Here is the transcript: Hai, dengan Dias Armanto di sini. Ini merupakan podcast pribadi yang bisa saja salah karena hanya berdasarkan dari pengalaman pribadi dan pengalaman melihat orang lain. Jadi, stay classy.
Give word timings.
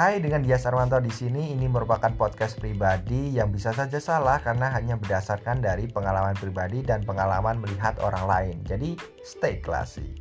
Hai, 0.00 0.16
dengan 0.16 0.40
Dias 0.40 0.64
Armanto 0.64 0.96
di 0.96 1.12
sini. 1.12 1.52
Ini 1.52 1.68
merupakan 1.68 2.08
podcast 2.16 2.56
pribadi 2.56 3.36
yang 3.36 3.52
bisa 3.52 3.68
saja 3.76 4.00
salah 4.00 4.40
karena 4.40 4.72
hanya 4.72 4.96
berdasarkan 4.96 5.60
dari 5.60 5.92
pengalaman 5.92 6.32
pribadi 6.40 6.80
dan 6.80 7.04
pengalaman 7.04 7.60
melihat 7.60 8.00
orang 8.00 8.24
lain. 8.24 8.56
Jadi, 8.64 8.96
stay 9.20 9.60
classy. 9.60 10.16